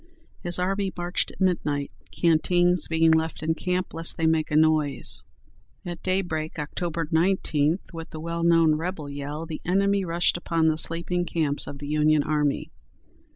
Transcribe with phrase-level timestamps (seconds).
[0.39, 5.23] His army marched at midnight, canteens being left in camp, lest they make a noise.
[5.85, 7.11] At daybreak, Oct.
[7.11, 11.77] 19, with the well known "rebel yell" the enemy rushed upon the sleeping camps of
[11.77, 12.71] the Union army.